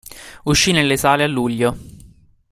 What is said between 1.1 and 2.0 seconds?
a luglio.